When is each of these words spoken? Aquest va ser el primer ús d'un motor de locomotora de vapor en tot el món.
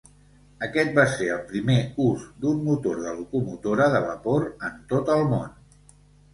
Aquest 0.67 0.95
va 0.99 1.03
ser 1.11 1.27
el 1.33 1.43
primer 1.51 1.75
ús 2.07 2.25
d'un 2.47 2.65
motor 2.71 2.99
de 3.05 3.13
locomotora 3.21 3.93
de 3.99 4.03
vapor 4.09 4.51
en 4.73 4.85
tot 4.97 5.17
el 5.21 5.25
món. 5.37 5.57